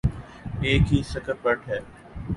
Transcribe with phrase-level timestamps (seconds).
[0.61, 1.79] ایک ہی سکرپٹ ہے۔